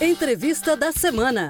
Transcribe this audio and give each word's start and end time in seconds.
Entrevista 0.00 0.76
da 0.76 0.92
semana. 0.92 1.48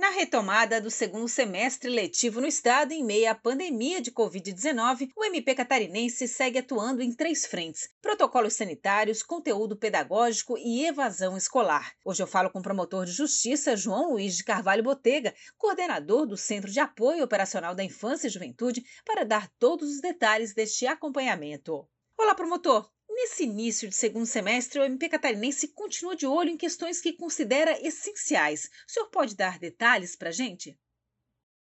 Na 0.00 0.08
retomada 0.08 0.80
do 0.80 0.90
segundo 0.90 1.28
semestre 1.28 1.90
letivo 1.90 2.40
no 2.40 2.46
estado 2.46 2.92
em 2.92 3.04
meio 3.04 3.30
à 3.30 3.34
pandemia 3.34 4.00
de 4.00 4.10
Covid-19, 4.10 5.10
o 5.14 5.24
MP 5.24 5.54
catarinense 5.54 6.26
segue 6.26 6.58
atuando 6.58 7.02
em 7.02 7.14
três 7.14 7.44
frentes: 7.44 7.90
protocolos 8.00 8.54
sanitários, 8.54 9.22
conteúdo 9.22 9.76
pedagógico 9.76 10.56
e 10.56 10.86
evasão 10.86 11.36
escolar. 11.36 11.92
Hoje 12.04 12.22
eu 12.22 12.26
falo 12.26 12.50
com 12.50 12.60
o 12.60 12.62
promotor 12.62 13.04
de 13.04 13.12
justiça 13.12 13.76
João 13.76 14.12
Luiz 14.12 14.36
de 14.36 14.44
Carvalho 14.44 14.82
Botega, 14.82 15.34
coordenador 15.58 16.26
do 16.26 16.36
Centro 16.36 16.70
de 16.70 16.80
Apoio 16.80 17.22
Operacional 17.22 17.74
da 17.74 17.84
Infância 17.84 18.26
e 18.26 18.30
Juventude, 18.30 18.82
para 19.04 19.24
dar 19.24 19.50
todos 19.58 19.90
os 19.90 20.00
detalhes 20.00 20.54
deste 20.54 20.86
acompanhamento. 20.86 21.86
Olá, 22.18 22.34
promotor! 22.34 22.90
Nesse 23.22 23.44
início 23.44 23.86
de 23.86 23.94
segundo 23.94 24.24
semestre, 24.24 24.80
o 24.80 24.82
MP 24.82 25.06
catarinense 25.06 25.68
continua 25.68 26.16
de 26.16 26.26
olho 26.26 26.48
em 26.48 26.56
questões 26.56 27.02
que 27.02 27.12
considera 27.12 27.78
essenciais. 27.86 28.70
O 28.88 28.90
senhor 28.90 29.10
pode 29.10 29.36
dar 29.36 29.58
detalhes 29.58 30.16
para 30.16 30.30
a 30.30 30.32
gente? 30.32 30.74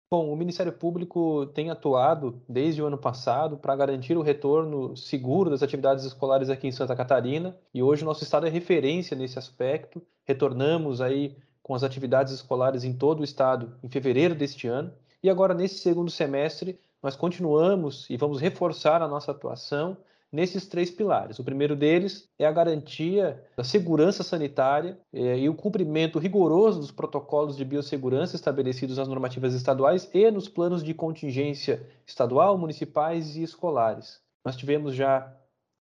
Bom, 0.07 0.31
o 0.31 0.37
Ministério 0.37 0.71
Público 0.71 1.47
tem 1.47 1.71
atuado 1.71 2.39
desde 2.47 2.79
o 2.79 2.85
ano 2.85 2.97
passado 2.99 3.57
para 3.57 3.75
garantir 3.75 4.15
o 4.15 4.21
retorno 4.21 4.95
seguro 4.95 5.49
das 5.49 5.63
atividades 5.63 6.05
escolares 6.05 6.51
aqui 6.51 6.67
em 6.67 6.71
Santa 6.71 6.95
Catarina 6.95 7.57
e 7.73 7.81
hoje 7.81 8.03
o 8.03 8.05
nosso 8.05 8.23
estado 8.23 8.45
é 8.45 8.49
referência 8.51 9.17
nesse 9.17 9.39
aspecto. 9.39 9.99
Retornamos 10.25 11.01
aí 11.01 11.35
com 11.63 11.73
as 11.73 11.81
atividades 11.81 12.33
escolares 12.33 12.83
em 12.83 12.93
todo 12.93 13.21
o 13.21 13.23
estado 13.23 13.75
em 13.81 13.89
fevereiro 13.89 14.35
deste 14.35 14.67
ano 14.67 14.93
e 15.23 15.29
agora 15.29 15.55
nesse 15.55 15.79
segundo 15.79 16.11
semestre 16.11 16.79
nós 17.01 17.15
continuamos 17.15 18.07
e 18.11 18.15
vamos 18.15 18.39
reforçar 18.39 19.01
a 19.01 19.07
nossa 19.07 19.31
atuação 19.31 19.97
nesses 20.31 20.67
três 20.67 20.91
pilares. 20.91 21.39
O 21.39 21.43
primeiro 21.43 21.75
deles 21.75 22.29
é 22.37 22.45
a 22.45 22.51
garantia 22.51 23.41
da 23.55 23.63
segurança 23.63 24.23
sanitária 24.23 24.99
eh, 25.13 25.39
e 25.39 25.49
o 25.49 25.55
cumprimento 25.55 26.19
rigoroso 26.19 26.79
dos 26.79 26.91
protocolos 26.91 27.55
de 27.55 27.63
biossegurança 27.63 28.35
estabelecidos 28.35 28.97
nas 28.97 29.07
normativas 29.07 29.53
estaduais 29.53 30.09
e 30.13 30.29
nos 30.29 30.49
planos 30.49 30.83
de 30.83 30.93
contingência 30.93 31.87
estadual, 32.05 32.57
municipais 32.57 33.35
e 33.37 33.43
escolares. 33.43 34.21
Nós 34.43 34.55
tivemos 34.55 34.95
já 34.95 35.33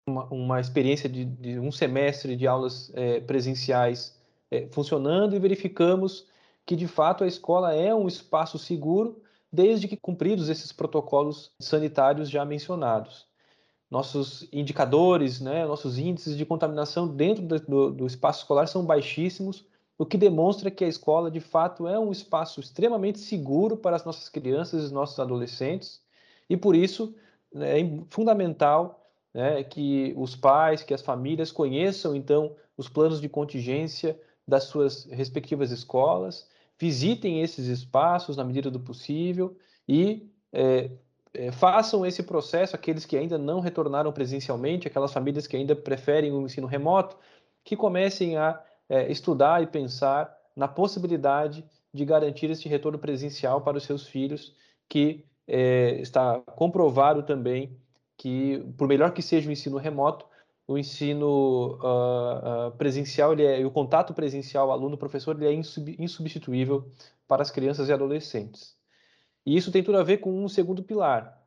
uma, 0.08 0.24
uma 0.26 0.60
experiência 0.60 1.08
de, 1.08 1.24
de, 1.24 1.58
um 1.58 1.72
semestre 1.72 2.36
de 2.36 2.46
aulas 2.46 2.92
eh, 2.94 3.20
presenciais 3.20 4.16
eh, 4.50 4.68
funcionando 4.70 5.34
e 5.34 5.40
verificamos 5.40 6.26
que, 6.64 6.76
de 6.76 6.86
fato, 6.86 7.24
a 7.24 7.26
escola 7.26 7.74
é 7.74 7.92
um 7.94 8.06
espaço 8.06 8.58
seguro 8.58 9.22
desde 9.52 9.88
que 9.88 9.96
cumpridos 9.96 10.48
esses 10.48 10.72
protocolos 10.72 11.52
sanitários 11.60 12.28
já 12.30 12.44
mencionados 12.44 13.26
nossos 13.90 14.48
indicadores, 14.52 15.40
né, 15.40 15.64
nossos 15.64 15.98
índices 15.98 16.36
de 16.36 16.44
contaminação 16.44 17.06
dentro 17.06 17.44
do, 17.44 17.92
do, 17.92 18.06
espaço 18.06 18.40
escolar 18.40 18.66
são 18.66 18.84
baixíssimos, 18.84 19.64
o 19.96 20.04
que 20.04 20.18
demonstra 20.18 20.70
que 20.70 20.84
a 20.84 20.88
escola, 20.88 21.30
de 21.30 21.40
fato, 21.40 21.86
é 21.86 21.98
um 21.98 22.12
espaço 22.12 22.60
extremamente 22.60 23.18
seguro 23.18 23.76
para 23.76 23.96
as 23.96 24.04
nossas 24.04 24.28
crianças 24.28 24.90
e 24.90 24.94
nossos 24.94 25.18
adolescentes, 25.18 26.02
e 26.50 26.56
por 26.56 26.74
isso 26.74 27.14
né, 27.52 27.80
é 27.80 28.00
fundamental 28.10 29.06
né, 29.32 29.62
que 29.62 30.12
os 30.16 30.34
pais, 30.34 30.82
que 30.82 30.92
as 30.92 31.02
famílias 31.02 31.52
conheçam, 31.52 32.14
então, 32.14 32.54
os 32.76 32.88
planos 32.88 33.20
de 33.20 33.28
contingência 33.28 34.20
das 34.46 34.64
suas 34.64 35.04
respectivas 35.06 35.70
escolas, 35.70 36.48
visitem 36.78 37.42
esses 37.42 37.66
espaços 37.66 38.36
na 38.36 38.44
medida 38.44 38.70
do 38.70 38.80
possível 38.80 39.56
e 39.88 40.28
é, 40.52 40.90
é, 41.36 41.52
façam 41.52 42.04
esse 42.04 42.22
processo, 42.22 42.74
aqueles 42.74 43.04
que 43.04 43.16
ainda 43.16 43.38
não 43.38 43.60
retornaram 43.60 44.12
presencialmente, 44.12 44.86
aquelas 44.86 45.12
famílias 45.12 45.46
que 45.46 45.56
ainda 45.56 45.76
preferem 45.76 46.32
o 46.32 46.42
ensino 46.42 46.66
remoto, 46.66 47.16
que 47.64 47.76
comecem 47.76 48.36
a 48.36 48.60
é, 48.88 49.10
estudar 49.10 49.62
e 49.62 49.66
pensar 49.66 50.34
na 50.54 50.68
possibilidade 50.68 51.64
de 51.92 52.04
garantir 52.04 52.50
esse 52.50 52.68
retorno 52.68 52.98
presencial 52.98 53.60
para 53.60 53.76
os 53.76 53.84
seus 53.84 54.06
filhos, 54.06 54.54
que 54.88 55.24
é, 55.46 56.00
está 56.00 56.40
comprovado 56.40 57.22
também 57.22 57.76
que, 58.16 58.64
por 58.76 58.88
melhor 58.88 59.12
que 59.12 59.22
seja 59.22 59.48
o 59.48 59.52
ensino 59.52 59.76
remoto, 59.76 60.26
o 60.66 60.76
ensino 60.76 61.78
uh, 61.80 62.68
uh, 62.68 62.72
presencial 62.72 63.32
ele 63.32 63.44
é, 63.44 63.64
o 63.64 63.70
contato 63.70 64.12
presencial 64.12 64.72
aluno-professor 64.72 65.36
ele 65.36 65.46
é 65.46 65.52
insub, 65.52 65.94
insubstituível 65.98 66.90
para 67.28 67.42
as 67.42 67.50
crianças 67.50 67.88
e 67.88 67.92
adolescentes. 67.92 68.76
E 69.46 69.56
isso 69.56 69.70
tem 69.70 69.82
tudo 69.82 69.98
a 69.98 70.02
ver 70.02 70.16
com 70.18 70.44
um 70.44 70.48
segundo 70.48 70.82
pilar, 70.82 71.40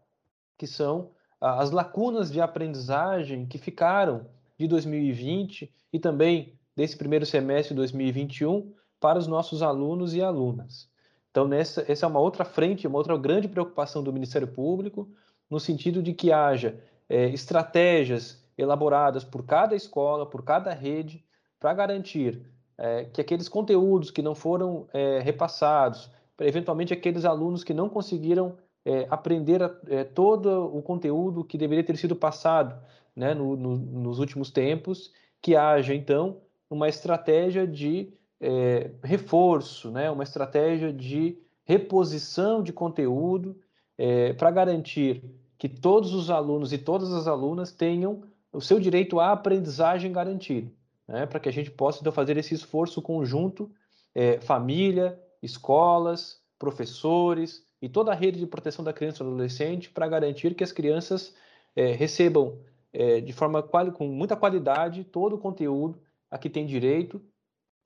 que 0.58 0.66
são 0.66 1.12
as 1.40 1.70
lacunas 1.70 2.32
de 2.32 2.40
aprendizagem 2.40 3.46
que 3.46 3.58
ficaram 3.58 4.26
de 4.58 4.68
2020 4.68 5.72
e 5.92 6.00
também 6.00 6.54
desse 6.76 6.98
primeiro 6.98 7.26
semestre 7.26 7.74
de 7.74 7.78
2021 7.78 8.74
para 9.00 9.20
os 9.20 9.28
nossos 9.28 9.62
alunos 9.62 10.14
e 10.14 10.22
alunas. 10.22 10.90
Então, 11.30 11.48
nessa, 11.48 11.86
essa 11.88 12.06
é 12.06 12.09
uma 12.09 12.20
outra 12.20 12.44
frente, 12.44 12.88
uma 12.88 12.98
outra 12.98 13.18
grande 13.18 13.48
preocupação 13.48 14.02
do 14.02 14.12
Ministério 14.12 14.48
Público, 14.48 15.09
no 15.50 15.59
sentido 15.59 16.02
de 16.02 16.14
que 16.14 16.32
haja 16.32 16.82
é, 17.08 17.30
estratégias 17.30 18.44
elaboradas 18.58 19.24
por 19.24 19.46
cada 19.46 19.76
escola, 19.76 20.26
por 20.26 20.44
cada 20.44 20.74
rede, 20.74 21.24
para 21.59 21.74
garantir 21.74 22.42
é, 22.78 23.06
que 23.06 23.22
aqueles 23.22 23.48
conteúdos 23.48 24.12
que 24.12 24.22
não 24.22 24.36
foram 24.36 24.88
é, 24.94 25.20
repassados, 25.20 26.09
eventualmente 26.42 26.94
aqueles 26.94 27.26
alunos 27.26 27.64
que 27.64 27.74
não 27.74 27.90
conseguiram 27.90 28.58
é, 28.86 29.08
aprender 29.10 29.62
a, 29.62 29.76
é, 29.88 30.04
todo 30.04 30.66
o 30.76 30.82
conteúdo 30.82 31.44
que 31.44 31.58
deveria 31.58 31.84
ter 31.84 31.98
sido 31.98 32.16
passado 32.16 32.80
né, 33.16 33.34
no, 33.34 33.56
no, 33.56 33.78
nos 33.78 34.20
últimos 34.20 34.50
tempos, 34.50 35.12
que 35.42 35.56
haja 35.56 35.94
então 35.94 36.38
uma 36.70 36.88
estratégia 36.88 37.68
de 37.68 38.14
é, 38.40 38.92
reforço, 39.04 39.92
né, 39.92 40.10
uma 40.10 40.24
estratégia 40.24 40.94
de 40.94 41.38
reposição 41.66 42.64
de 42.64 42.72
conteúdo 42.72 43.58
é, 43.98 44.34
para 44.34 44.50
garantir 44.50 45.24
que 45.58 45.68
todos 45.68 46.14
os 46.14 46.30
alunos 46.30 46.72
e 46.72 46.78
todas 46.78 47.14
as 47.14 47.28
alunas 47.28 47.72
tenham 47.72 48.24
o 48.52 48.62
seu 48.62 48.80
direito 48.80 49.20
à 49.20 49.32
aprendizagem 49.32 50.12
garantido, 50.12 50.72
né, 51.08 51.26
para 51.26 51.40
que 51.40 51.50
a 51.50 51.52
gente 51.52 51.70
possa 51.70 52.00
então 52.00 52.14
fazer 52.14 52.38
esse 52.38 52.54
esforço 52.54 53.02
conjunto, 53.02 53.70
é, 54.16 54.40
família, 54.40 55.20
escolas, 55.42 56.42
professores 56.58 57.66
e 57.82 57.88
toda 57.88 58.12
a 58.12 58.16
rede 58.16 58.40
de 58.40 58.48
proteção 58.48 58.84
da 58.84 58.94
criança 58.94 59.24
e 59.24 59.26
do 59.26 59.32
adolescente 59.32 59.90
para 59.90 60.08
garantir 60.08 60.54
que 60.54 60.64
as 60.64 60.72
crianças 60.72 61.34
é, 61.76 61.94
recebam 61.94 62.60
é, 62.92 63.22
de 63.22 63.32
forma 63.32 63.62
com 63.64 64.08
muita 64.08 64.36
qualidade 64.36 65.04
todo 65.04 65.36
o 65.36 65.40
conteúdo 65.40 66.02
a 66.30 66.38
que 66.38 66.50
tem 66.50 66.66
direito, 66.66 67.22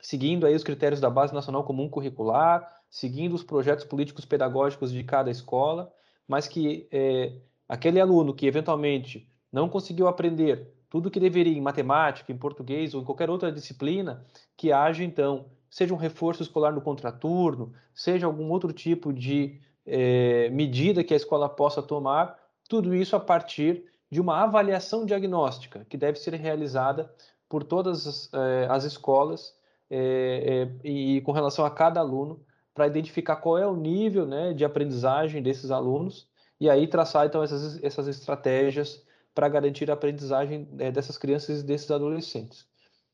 seguindo 0.02 0.46
aí 0.46 0.56
os 0.56 0.64
critérios 0.64 1.00
da 1.00 1.09
Base 1.09 1.34
Nacional 1.34 1.64
Comum 1.64 1.90
Curricular, 1.90 2.68
seguindo 2.90 3.34
os 3.34 3.44
projetos 3.44 3.85
políticos 3.85 4.25
pedagógicos 4.25 4.91
de 4.91 5.03
cada 5.03 5.31
escola, 5.31 5.91
mas 6.28 6.47
que 6.47 6.88
é, 6.91 7.38
aquele 7.68 8.00
aluno 8.00 8.34
que 8.34 8.46
eventualmente 8.46 9.30
não 9.52 9.70
conseguiu 9.70 10.08
aprender 10.08 10.74
tudo 10.90 11.08
o 11.08 11.12
que 11.12 11.20
deveria 11.20 11.58
em 11.58 11.62
matemática, 11.62 12.31
em 12.31 12.38
português 12.38 12.94
ou 12.94 13.02
em 13.02 13.06
qualquer 13.06 13.30
outra 13.30 13.52
disciplina, 13.52 14.25
que 14.56 14.72
haja 14.72 15.03
então 15.03 15.50
seja 15.73 15.91
um 15.91 15.97
reforço 15.97 16.44
escolar 16.44 16.72
no 16.72 16.81
contraturno, 16.81 17.73
seja 17.95 18.28
algum 18.28 18.51
outro 18.51 18.72
tipo 18.72 19.11
de 19.11 19.59
é, 19.88 20.47
medida 20.51 21.03
que 21.03 21.16
a 21.16 21.17
escola 21.17 21.50
possa 21.50 21.81
tomar, 21.81 22.38
tudo 22.69 22.94
isso 22.94 23.16
a 23.16 23.19
partir 23.19 23.84
de 24.07 24.22
uma 24.22 24.44
avaliação 24.44 25.03
diagnóstica 25.03 25.84
que 25.89 25.97
deve 25.97 26.19
ser 26.19 26.35
realizada 26.35 27.11
por 27.50 27.63
todas 27.63 28.06
as, 28.06 28.29
é, 28.31 28.67
as 28.69 28.84
escolas 28.84 29.56
é, 29.89 30.67
e 30.84 31.22
com 31.22 31.31
relação 31.31 31.66
a 31.66 31.72
cada 31.72 32.00
aluno 32.00 32.40
para 32.72 32.85
identificar 32.85 33.38
qual 33.38 33.57
é 33.57 33.66
o 33.66 33.75
nível 33.75 34.28
né, 34.28 34.53
de 34.53 34.63
aprendizagem 34.63 35.41
desses 35.41 35.72
alunos 35.72 36.28
e 36.59 36.69
aí 36.69 36.85
traçar 36.85 37.25
então 37.25 37.41
essas, 37.41 37.84
essas 37.84 38.07
estratégias 38.07 39.03
para 39.34 39.50
garantir 39.50 39.90
a 39.90 39.95
aprendizagem 39.95 40.66
dessas 40.66 41.17
crianças 41.17 41.61
e 41.61 41.66
desses 41.66 41.90
adolescentes. 41.90 42.67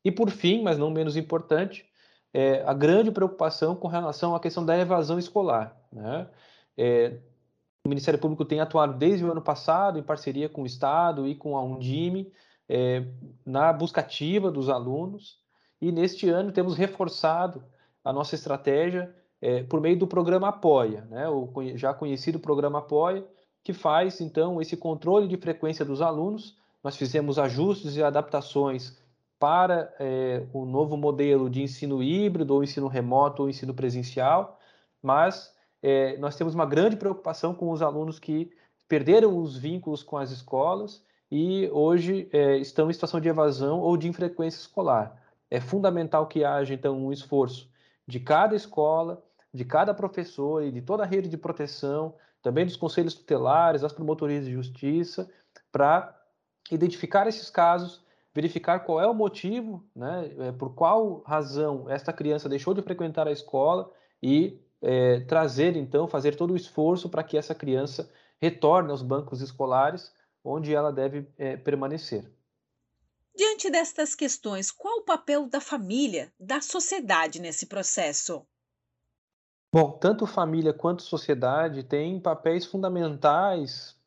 E 0.04 0.12
por 0.12 0.30
fim, 0.30 0.62
mas 0.62 0.78
não 0.78 0.92
menos 0.92 1.16
importante, 1.16 1.89
é, 2.34 2.64
a 2.66 2.74
grande 2.74 3.12
preocupação 3.12 3.76
com 3.76 3.88
relação 3.88 4.36
à 4.36 4.40
questão 4.40 4.66
da 4.66 4.78
evasão 4.78 5.18
escolar. 5.18 5.76
Né? 5.92 6.28
É, 6.78 7.18
o 7.86 7.90
Ministério 7.90 8.20
Público 8.20 8.46
tem 8.46 8.60
atuado 8.60 8.94
desde 8.98 9.26
o 9.26 9.32
ano 9.32 9.42
passado, 9.42 9.98
em 9.98 10.04
parceria 10.04 10.50
com 10.50 10.64
o 10.64 10.66
Estado 10.66 11.28
e 11.28 11.36
com 11.36 11.58
a 11.58 11.64
Undime, 11.64 12.32
é, 12.68 13.04
na 13.46 13.74
busca 13.74 14.02
ativa 14.02 14.52
dos 14.52 14.70
alunos, 14.70 15.40
e 15.82 15.92
neste 15.92 16.30
ano 16.30 16.52
temos 16.52 16.76
reforçado 16.76 17.64
a 18.04 18.14
nossa 18.14 18.36
estratégia 18.36 19.14
é, 19.42 19.64
por 19.64 19.82
meio 19.82 19.98
do 19.98 20.06
programa 20.06 20.50
Apoia, 20.50 21.06
né? 21.10 21.28
o 21.30 21.50
já 21.76 21.94
conhecido 21.94 22.40
programa 22.40 22.80
Apoia, 22.80 23.26
que 23.64 23.74
faz 23.74 24.22
então 24.22 24.62
esse 24.62 24.78
controle 24.78 25.28
de 25.28 25.38
frequência 25.38 25.84
dos 25.84 26.02
alunos. 26.02 26.58
Nós 26.84 26.96
fizemos 26.96 27.40
ajustes 27.40 27.96
e 27.96 28.04
adaptações 28.04 28.98
para 29.40 29.94
é, 30.00 30.46
o 30.54 30.66
novo 30.66 30.98
modelo 30.98 31.50
de 31.50 31.62
ensino 31.62 32.04
híbrido, 32.04 32.54
ou 32.54 32.64
ensino 32.64 32.88
remoto, 32.88 33.44
ou 33.44 33.50
ensino 33.50 33.74
presencial, 33.74 34.60
mas 35.02 35.56
é, 35.82 36.18
nós 36.18 36.36
temos 36.36 36.54
uma 36.54 36.66
grande 36.66 36.98
preocupação 36.98 37.56
com 37.56 37.72
os 37.72 37.82
alunos 37.82 38.20
que 38.20 38.52
perderam 38.88 39.38
os 39.38 39.58
vínculos 39.58 40.04
com 40.04 40.18
as 40.18 40.30
escolas 40.32 41.04
e 41.32 41.70
hoje 41.72 42.28
é, 42.34 42.58
estão 42.58 42.90
em 42.90 42.94
situação 42.94 43.22
de 43.22 43.30
evasão 43.30 43.80
ou 43.80 43.96
de 43.96 44.10
infrequência 44.10 44.60
escolar. 44.60 45.24
É 45.50 45.60
fundamental 45.62 46.28
que 46.28 46.44
haja, 46.44 46.74
então, 46.74 46.98
um 46.98 47.12
esforço 47.12 47.70
de 48.06 48.20
cada 48.20 48.56
escola, 48.56 49.24
de 49.54 49.64
cada 49.64 49.94
professor 49.94 50.64
e 50.64 50.72
de 50.72 50.82
toda 50.82 51.04
a 51.04 51.06
rede 51.06 51.30
de 51.30 51.38
proteção, 51.38 52.14
também 52.42 52.66
dos 52.66 52.76
conselhos 52.76 53.14
tutelares, 53.14 53.82
das 53.82 53.94
promotorias 53.94 54.46
de 54.46 54.52
justiça, 54.52 55.30
para 55.72 56.16
identificar 56.72 57.28
esses 57.28 57.50
casos, 57.50 58.04
verificar 58.34 58.80
qual 58.82 59.02
é 59.02 59.08
o 59.08 59.14
motivo, 59.14 59.84
né, 59.96 60.32
é, 60.40 60.52
por 60.52 60.74
qual 60.74 61.24
razão 61.26 61.90
esta 61.90 62.14
criança 62.14 62.48
deixou 62.48 62.74
de 62.74 62.82
frequentar 62.82 63.28
a 63.28 63.32
escola 63.32 63.92
e 64.22 64.60
é, 64.82 65.22
trazer, 65.22 65.76
então, 65.76 66.08
fazer 66.08 66.36
todo 66.36 66.54
o 66.54 66.56
esforço 66.56 67.10
para 67.10 67.24
que 67.24 67.38
essa 67.38 67.56
criança 67.56 68.12
retorne 68.42 68.92
aos 68.92 69.02
bancos 69.02 69.42
escolares, 69.42 70.14
onde 70.44 70.74
ela 70.74 70.92
deve 70.92 71.28
é, 71.38 71.58
permanecer. 71.58 72.32
Diante 73.36 73.70
destas 73.70 74.16
questões, 74.16 74.72
qual 74.72 75.00
o 75.00 75.04
papel 75.04 75.48
da 75.48 75.62
família, 75.62 76.32
da 76.40 76.62
sociedade 76.62 77.42
nesse 77.42 77.66
processo? 77.66 78.46
Bom, 79.72 79.92
tanto 79.92 80.26
família 80.26 80.74
quanto 80.74 81.04
sociedade 81.04 81.84
têm 81.84 82.20
papéis 82.20 82.66
fundamentais 82.66 83.99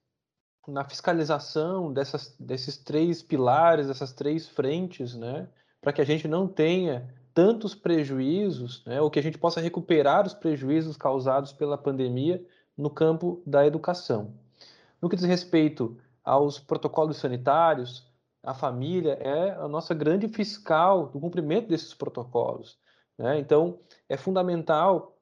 na 0.67 0.85
fiscalização 0.85 1.93
dessas, 1.93 2.35
desses 2.39 2.77
três 2.77 3.23
pilares, 3.23 3.89
dessas 3.89 4.13
três 4.13 4.49
frentes, 4.49 5.15
né, 5.15 5.49
para 5.81 5.93
que 5.93 6.01
a 6.01 6.05
gente 6.05 6.29
não 6.29 6.47
tenha 6.47 7.09
tantos 7.35 7.75
prejuízos, 7.75 8.85
né, 8.85 9.01
ou 9.01 9.11
que 9.11 9.19
a 9.19 9.23
gente 9.23 9.39
possa 9.39 9.61
recuperar 9.61 10.27
os 10.27 10.35
prejuízos 10.35 10.97
causados 10.97 11.53
pela 11.53 11.79
pandemia 11.79 12.45
no 12.77 12.91
campo 12.91 13.43
da 13.47 13.67
educação. 13.67 14.35
No 15.01 15.09
que 15.09 15.17
diz 15.17 15.25
respeito 15.25 15.97
aos 16.25 16.59
protocolos 16.59 17.17
sanitários, 17.17 18.07
a 18.43 18.55
família 18.55 19.15
é 19.15 19.53
a 19.53 19.69
nossa 19.69 19.95
grande 19.95 20.29
fiscal 20.29 21.07
do 21.07 21.21
cumprimento 21.21 21.69
desses 21.69 21.95
protocolos. 21.95 22.79
Né? 23.19 23.39
Então, 23.39 23.79
é 24.09 24.17
fundamental 24.17 25.17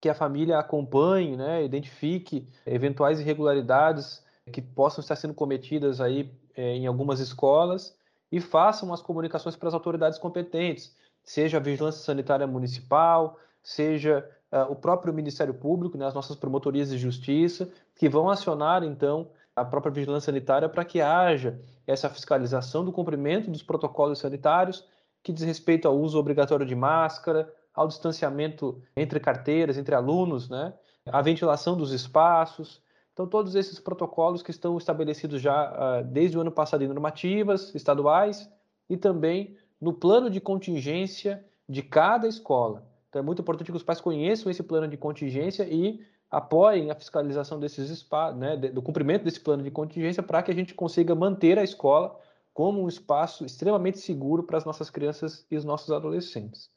que 0.00 0.08
a 0.08 0.14
família 0.14 0.58
acompanhe, 0.58 1.36
né, 1.36 1.64
identifique 1.64 2.46
eventuais 2.66 3.20
irregularidades 3.20 4.23
que 4.52 4.60
possam 4.60 5.00
estar 5.00 5.16
sendo 5.16 5.34
cometidas 5.34 6.00
aí 6.00 6.32
é, 6.56 6.76
em 6.76 6.86
algumas 6.86 7.20
escolas 7.20 7.96
e 8.30 8.40
façam 8.40 8.92
as 8.92 9.00
comunicações 9.00 9.56
para 9.56 9.68
as 9.68 9.74
autoridades 9.74 10.18
competentes, 10.18 10.94
seja 11.22 11.56
a 11.56 11.60
Vigilância 11.60 12.02
Sanitária 12.02 12.46
Municipal, 12.46 13.38
seja 13.62 14.28
uh, 14.52 14.70
o 14.70 14.76
próprio 14.76 15.14
Ministério 15.14 15.54
Público, 15.54 15.96
né, 15.96 16.06
as 16.06 16.14
nossas 16.14 16.36
promotorias 16.36 16.90
de 16.90 16.98
justiça, 16.98 17.70
que 17.96 18.08
vão 18.08 18.28
acionar 18.28 18.82
então 18.82 19.30
a 19.56 19.64
própria 19.64 19.92
vigilância 19.92 20.32
sanitária 20.32 20.68
para 20.68 20.84
que 20.84 21.00
haja 21.00 21.60
essa 21.86 22.10
fiscalização 22.10 22.84
do 22.84 22.92
cumprimento 22.92 23.50
dos 23.50 23.62
protocolos 23.62 24.18
sanitários 24.18 24.84
que 25.22 25.32
diz 25.32 25.44
respeito 25.44 25.88
ao 25.88 25.96
uso 25.96 26.18
obrigatório 26.18 26.66
de 26.66 26.74
máscara, 26.74 27.50
ao 27.72 27.88
distanciamento 27.88 28.82
entre 28.96 29.18
carteiras, 29.18 29.78
entre 29.78 29.94
alunos, 29.94 30.50
né? 30.50 30.74
a 31.06 31.22
ventilação 31.22 31.76
dos 31.76 31.92
espaços. 31.92 32.82
Então, 33.14 33.28
todos 33.28 33.54
esses 33.54 33.78
protocolos 33.78 34.42
que 34.42 34.50
estão 34.50 34.76
estabelecidos 34.76 35.40
já 35.40 35.70
uh, 35.70 36.04
desde 36.04 36.36
o 36.36 36.40
ano 36.40 36.50
passado 36.50 36.82
em 36.82 36.88
normativas 36.88 37.72
estaduais 37.72 38.50
e 38.90 38.96
também 38.96 39.56
no 39.80 39.92
plano 39.92 40.28
de 40.28 40.40
contingência 40.40 41.44
de 41.68 41.80
cada 41.80 42.26
escola. 42.26 42.84
Então, 43.08 43.20
é 43.20 43.24
muito 43.24 43.40
importante 43.40 43.70
que 43.70 43.76
os 43.76 43.84
pais 43.84 44.00
conheçam 44.00 44.50
esse 44.50 44.64
plano 44.64 44.88
de 44.88 44.96
contingência 44.96 45.62
e 45.62 46.04
apoiem 46.28 46.90
a 46.90 46.94
fiscalização 46.96 47.60
desses 47.60 47.88
espaços, 47.88 48.36
né, 48.36 48.56
do 48.56 48.82
cumprimento 48.82 49.22
desse 49.22 49.38
plano 49.38 49.62
de 49.62 49.70
contingência 49.70 50.20
para 50.20 50.42
que 50.42 50.50
a 50.50 50.54
gente 50.54 50.74
consiga 50.74 51.14
manter 51.14 51.56
a 51.56 51.62
escola 51.62 52.18
como 52.52 52.82
um 52.82 52.88
espaço 52.88 53.44
extremamente 53.46 53.98
seguro 53.98 54.42
para 54.42 54.58
as 54.58 54.64
nossas 54.64 54.90
crianças 54.90 55.46
e 55.48 55.56
os 55.56 55.64
nossos 55.64 55.92
adolescentes. 55.92 56.68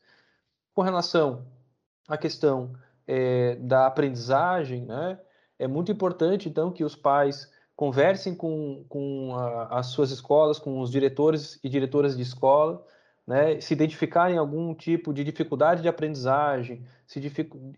Com 0.75 0.83
relação 0.83 1.43
à 2.07 2.15
questão 2.15 2.73
é, 3.07 3.55
da 3.55 3.87
aprendizagem, 3.87 4.85
né, 4.85 5.19
é 5.59 5.67
muito 5.67 5.91
importante, 5.91 6.47
então, 6.47 6.71
que 6.71 6.83
os 6.83 6.95
pais 6.95 7.51
conversem 7.75 8.33
com, 8.33 8.83
com 8.89 9.35
a, 9.35 9.79
as 9.79 9.87
suas 9.87 10.11
escolas, 10.11 10.59
com 10.59 10.79
os 10.79 10.91
diretores 10.91 11.59
e 11.63 11.69
diretoras 11.69 12.15
de 12.15 12.23
escola, 12.23 12.83
né, 13.25 13.59
se 13.59 13.73
identificarem 13.73 14.37
algum 14.37 14.73
tipo 14.73 15.13
de 15.13 15.23
dificuldade 15.23 15.81
de 15.81 15.87
aprendizagem, 15.87 16.83
se 17.05 17.19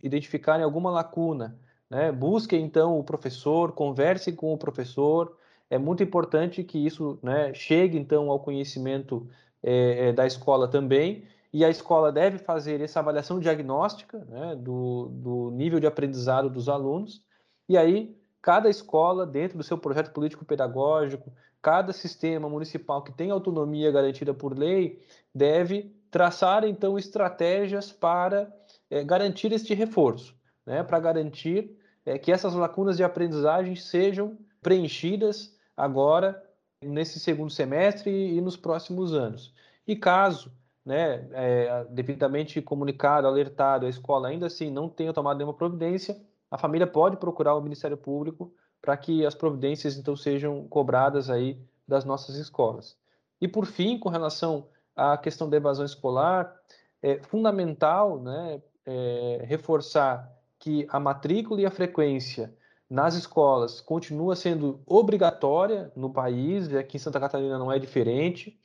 identificarem 0.03 0.63
alguma 0.63 0.91
lacuna, 0.91 1.57
né, 1.89 2.11
busquem 2.11 2.63
então 2.63 2.99
o 2.99 3.03
professor, 3.03 3.71
conversem 3.71 4.35
com 4.35 4.53
o 4.53 4.57
professor. 4.57 5.35
É 5.69 5.77
muito 5.77 6.03
importante 6.03 6.63
que 6.63 6.77
isso 6.85 7.17
né, 7.21 7.53
chegue 7.53 7.97
então 7.97 8.29
ao 8.29 8.39
conhecimento 8.39 9.27
é, 9.61 10.11
da 10.13 10.25
escola 10.25 10.67
também. 10.67 11.25
E 11.51 11.65
a 11.65 11.69
escola 11.69 12.11
deve 12.11 12.37
fazer 12.37 12.79
essa 12.79 12.99
avaliação 12.99 13.39
diagnóstica 13.39 14.19
né, 14.29 14.55
do, 14.55 15.09
do 15.11 15.51
nível 15.51 15.79
de 15.79 15.87
aprendizado 15.87 16.47
dos 16.47 16.69
alunos, 16.69 17.23
e 17.69 17.77
aí 17.77 18.19
cada 18.41 18.69
escola, 18.69 19.25
dentro 19.25 19.57
do 19.57 19.63
seu 19.63 19.77
projeto 19.77 20.11
político-pedagógico, 20.11 21.31
cada 21.61 21.93
sistema 21.93 22.49
municipal 22.49 23.03
que 23.03 23.11
tem 23.11 23.31
autonomia 23.31 23.91
garantida 23.91 24.33
por 24.33 24.57
lei, 24.57 25.01
deve 25.33 25.95
traçar 26.09 26.63
então 26.63 26.97
estratégias 26.97 27.91
para 27.91 28.51
é, 28.89 29.03
garantir 29.03 29.51
este 29.51 29.73
reforço, 29.73 30.35
né, 30.65 30.83
para 30.83 30.99
garantir 30.99 31.77
é, 32.05 32.17
que 32.17 32.31
essas 32.31 32.53
lacunas 32.53 32.97
de 32.97 33.03
aprendizagem 33.03 33.75
sejam 33.75 34.37
preenchidas 34.61 35.55
agora 35.75 36.41
nesse 36.81 37.19
segundo 37.19 37.51
semestre 37.51 38.09
e, 38.09 38.41
nos 38.41 38.57
próximos 38.57 39.13
anos. 39.13 39.53
E 39.85 39.95
caso 39.95 40.51
né, 40.85 41.27
é, 41.33 41.85
devidamente 41.89 42.61
comunicado, 42.61 43.27
alertado, 43.27 43.85
a 43.85 43.89
escola 43.89 44.29
ainda 44.29 44.47
assim 44.47 44.71
não 44.71 44.89
tenha 44.89 45.13
tomado 45.13 45.37
nenhuma 45.37 45.53
providência, 45.53 46.19
a 46.49 46.57
família 46.57 46.87
pode 46.87 47.17
procurar 47.17 47.55
o 47.55 47.61
Ministério 47.61 47.97
Público 47.97 48.53
para 48.81 48.95
que 48.95 49.25
as 49.25 49.35
providências 49.35 49.97
então 49.97 50.15
sejam 50.15 50.67
cobradas 50.67 51.29
aí 51.29 51.59
das 51.87 52.05
nossas 52.05 52.35
escolas. 52.35 52.97
E 53.41 53.47
por 53.47 53.65
fim, 53.65 53.97
com 53.97 54.09
relação 54.09 54.67
à 54.95 55.17
questão 55.17 55.49
da 55.49 55.57
evasão 55.57 55.85
escolar, 55.85 56.53
é 57.01 57.21
fundamental 57.23 58.19
né, 58.19 58.61
é, 58.85 59.43
reforçar 59.45 60.31
que 60.57 60.85
a 60.89 60.99
matrícula 60.99 61.61
e 61.61 61.65
a 61.65 61.71
frequência 61.71 62.53
nas 62.89 63.15
escolas 63.15 63.79
continua 63.79 64.35
sendo 64.35 64.81
obrigatória 64.85 65.91
no 65.95 66.09
país, 66.09 66.67
e 66.67 66.77
aqui 66.77 66.97
em 66.97 66.99
Santa 66.99 67.19
Catarina 67.19 67.57
não 67.57 67.71
é 67.71 67.77
diferente 67.77 68.59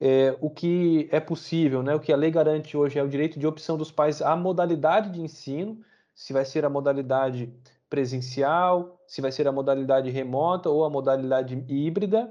é, 0.00 0.34
o 0.40 0.48
que 0.48 1.08
é 1.12 1.20
possível, 1.20 1.82
né? 1.82 1.94
o 1.94 2.00
que 2.00 2.12
a 2.12 2.16
lei 2.16 2.30
garante 2.30 2.76
hoje 2.76 2.98
é 2.98 3.02
o 3.02 3.08
direito 3.08 3.38
de 3.38 3.46
opção 3.46 3.76
dos 3.76 3.90
pais 3.92 4.22
à 4.22 4.34
modalidade 4.34 5.10
de 5.10 5.20
ensino, 5.20 5.78
se 6.20 6.34
vai 6.34 6.44
ser 6.44 6.66
a 6.66 6.68
modalidade 6.68 7.50
presencial, 7.88 9.00
se 9.06 9.22
vai 9.22 9.32
ser 9.32 9.48
a 9.48 9.52
modalidade 9.52 10.10
remota 10.10 10.68
ou 10.68 10.84
a 10.84 10.90
modalidade 10.90 11.64
híbrida, 11.66 12.30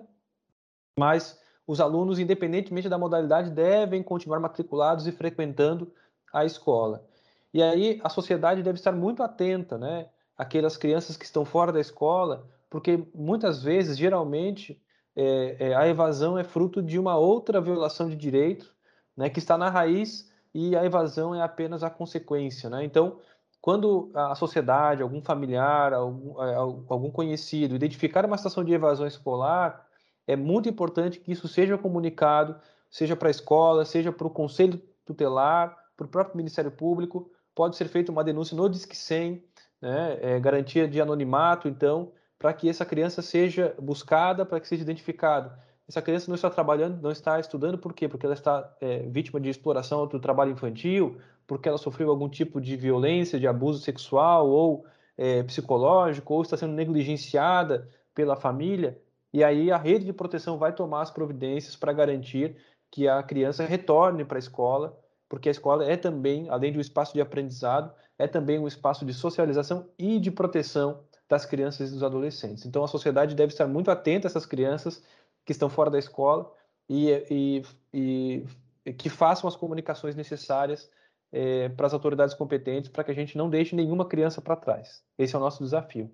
mas 0.95 1.41
os 1.65 1.81
alunos, 1.81 2.19
independentemente 2.19 2.87
da 2.87 2.99
modalidade, 2.99 3.49
devem 3.49 4.03
continuar 4.03 4.39
matriculados 4.39 5.07
e 5.07 5.11
frequentando 5.11 5.91
a 6.31 6.45
escola. 6.45 7.03
E 7.51 7.63
aí 7.63 7.99
a 8.03 8.09
sociedade 8.09 8.61
deve 8.61 8.77
estar 8.77 8.91
muito 8.91 9.23
atenta, 9.23 9.75
né? 9.75 10.07
Aquelas 10.37 10.77
crianças 10.77 11.17
que 11.17 11.25
estão 11.25 11.43
fora 11.43 11.71
da 11.71 11.79
escola, 11.79 12.47
porque 12.69 13.03
muitas 13.15 13.63
vezes, 13.63 13.97
geralmente, 13.97 14.79
é, 15.15 15.71
é, 15.71 15.75
a 15.75 15.87
evasão 15.87 16.37
é 16.37 16.43
fruto 16.43 16.79
de 16.79 16.99
uma 16.99 17.17
outra 17.17 17.59
violação 17.59 18.07
de 18.07 18.15
direito, 18.15 18.71
né, 19.17 19.31
que 19.31 19.39
está 19.39 19.57
na 19.57 19.67
raiz 19.67 20.31
e 20.53 20.75
a 20.75 20.85
evasão 20.85 21.33
é 21.33 21.41
apenas 21.41 21.83
a 21.83 21.89
consequência. 21.89 22.69
Né? 22.69 22.83
Então, 22.83 23.19
quando 23.61 24.09
a 24.13 24.35
sociedade, 24.35 25.01
algum 25.01 25.21
familiar, 25.21 25.93
algum, 25.93 26.41
é, 26.41 26.55
algum 26.55 27.11
conhecido 27.11 27.75
identificar 27.75 28.25
uma 28.25 28.37
situação 28.37 28.63
de 28.63 28.73
evasão 28.73 29.05
escolar, 29.05 29.85
é 30.25 30.35
muito 30.35 30.69
importante 30.69 31.19
que 31.19 31.31
isso 31.31 31.47
seja 31.47 31.77
comunicado, 31.77 32.55
seja 32.89 33.15
para 33.15 33.27
a 33.27 33.31
escola, 33.31 33.83
seja 33.83 34.11
para 34.11 34.27
o 34.27 34.29
conselho 34.29 34.81
tutelar, 35.05 35.75
para 35.97 36.05
o 36.05 36.09
próprio 36.09 36.37
Ministério 36.37 36.71
Público. 36.71 37.29
Pode 37.53 37.75
ser 37.75 37.87
feita 37.87 38.11
uma 38.11 38.23
denúncia 38.23 38.55
no 38.55 38.69
Disque 38.69 38.95
100, 38.95 39.43
né? 39.81 40.17
é, 40.21 40.39
garantia 40.39 40.87
de 40.87 41.01
anonimato, 41.01 41.67
então, 41.67 42.11
para 42.37 42.53
que 42.53 42.69
essa 42.69 42.85
criança 42.85 43.21
seja 43.21 43.75
buscada, 43.81 44.45
para 44.45 44.59
que 44.59 44.67
seja 44.67 44.83
identificado. 44.83 45.51
Essa 45.87 46.01
criança 46.01 46.29
não 46.29 46.35
está 46.35 46.49
trabalhando, 46.49 47.01
não 47.01 47.11
está 47.11 47.39
estudando, 47.39 47.77
por 47.77 47.93
quê? 47.93 48.07
Porque 48.07 48.25
ela 48.25 48.35
está 48.35 48.71
é, 48.79 48.99
vítima 48.99 49.39
de 49.41 49.49
exploração 49.49 50.05
do 50.07 50.19
trabalho 50.19 50.51
infantil, 50.51 51.17
porque 51.49 51.67
ela 51.67 51.79
sofreu 51.79 52.11
algum 52.11 52.29
tipo 52.29 52.61
de 52.61 52.77
violência, 52.77 53.39
de 53.39 53.47
abuso 53.47 53.79
sexual 53.79 54.47
ou 54.47 54.85
é, 55.17 55.41
psicológico, 55.41 56.31
ou 56.31 56.43
está 56.43 56.55
sendo 56.55 56.73
negligenciada 56.73 57.89
pela 58.13 58.35
família. 58.35 59.01
E 59.33 59.43
aí 59.43 59.71
a 59.71 59.77
rede 59.77 60.05
de 60.05 60.13
proteção 60.13 60.59
vai 60.59 60.71
tomar 60.71 61.01
as 61.01 61.09
providências 61.09 61.75
para 61.75 61.91
garantir 61.91 62.55
que 62.91 63.07
a 63.07 63.23
criança 63.23 63.65
retorne 63.65 64.23
para 64.23 64.37
a 64.37 64.39
escola, 64.39 64.95
porque 65.27 65.49
a 65.49 65.51
escola 65.51 65.83
é 65.83 65.97
também, 65.97 66.47
além 66.49 66.71
de 66.71 66.77
um 66.77 66.81
espaço 66.81 67.15
de 67.15 67.21
aprendizado, 67.21 67.91
é 68.19 68.27
também 68.27 68.59
um 68.59 68.67
espaço 68.67 69.03
de 69.03 69.13
socialização 69.13 69.87
e 69.97 70.19
de 70.19 70.29
proteção 70.29 70.99
das 71.27 71.47
crianças 71.47 71.89
e 71.89 71.93
dos 71.93 72.03
adolescentes. 72.03 72.63
Então 72.63 72.83
a 72.83 72.87
sociedade 72.87 73.33
deve 73.33 73.53
estar 73.53 73.65
muito 73.65 73.89
atenta 73.89 74.27
a 74.27 74.29
essas 74.29 74.45
crianças, 74.45 75.01
que 75.43 75.51
estão 75.51 75.67
fora 75.67 75.89
da 75.89 75.97
escola 75.97 76.53
e, 76.87 77.63
e, 77.91 78.45
e 78.85 78.93
que 78.93 79.09
façam 79.09 79.47
as 79.47 79.55
comunicações 79.55 80.15
necessárias 80.15 80.91
é, 81.31 81.69
para 81.69 81.87
as 81.87 81.93
autoridades 81.93 82.35
competentes 82.35 82.89
para 82.89 83.03
que 83.03 83.11
a 83.11 83.15
gente 83.15 83.37
não 83.37 83.49
deixe 83.49 83.75
nenhuma 83.75 84.07
criança 84.07 84.41
para 84.41 84.55
trás. 84.55 85.03
Esse 85.17 85.35
é 85.35 85.37
o 85.37 85.41
nosso 85.41 85.63
desafio. 85.63 86.11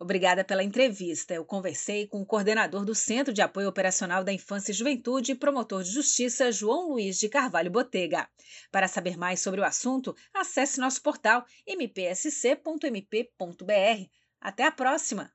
Obrigada 0.00 0.44
pela 0.44 0.62
entrevista. 0.62 1.34
Eu 1.34 1.44
conversei 1.44 2.06
com 2.06 2.22
o 2.22 2.26
coordenador 2.26 2.84
do 2.84 2.94
Centro 2.94 3.32
de 3.32 3.42
Apoio 3.42 3.68
Operacional 3.68 4.22
da 4.22 4.32
Infância 4.32 4.70
e 4.70 4.74
Juventude 4.74 5.32
e 5.32 5.34
promotor 5.34 5.82
de 5.82 5.90
justiça, 5.90 6.52
João 6.52 6.90
Luiz 6.90 7.18
de 7.18 7.28
Carvalho 7.28 7.70
Botega. 7.70 8.28
Para 8.70 8.86
saber 8.86 9.16
mais 9.16 9.40
sobre 9.40 9.60
o 9.60 9.64
assunto, 9.64 10.14
acesse 10.32 10.78
nosso 10.78 11.02
portal 11.02 11.44
mpsc.mp.br. 11.66 12.48
Até 14.40 14.64
a 14.64 14.70
próxima! 14.70 15.32